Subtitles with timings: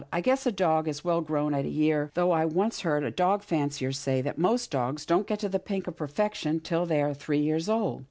[0.11, 3.11] "I guess a dog is well grown at a year, though I once heard a
[3.11, 7.03] dog fancier say that most dogs don't get to the pink of perfection till they
[7.03, 7.99] are three years old."